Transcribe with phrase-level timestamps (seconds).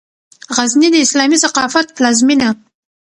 [0.55, 2.49] غزني د اسلامي ثقافت پلازمېنه